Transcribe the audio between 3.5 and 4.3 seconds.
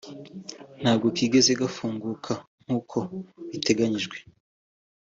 biteganyijwe